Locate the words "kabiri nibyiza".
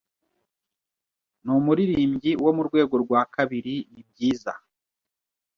3.35-4.53